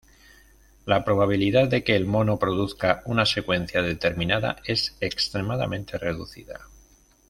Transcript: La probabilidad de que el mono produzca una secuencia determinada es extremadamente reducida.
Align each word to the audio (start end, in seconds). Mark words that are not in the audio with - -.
La 0.87 1.05
probabilidad 1.05 1.67
de 1.67 1.83
que 1.83 1.95
el 1.95 2.07
mono 2.07 2.39
produzca 2.39 3.03
una 3.05 3.23
secuencia 3.23 3.83
determinada 3.83 4.55
es 4.65 4.97
extremadamente 4.99 5.99
reducida. 5.99 6.61